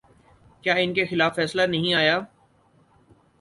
[0.63, 2.19] کیا ان کے خلاف فیصلہ نہیں آیا؟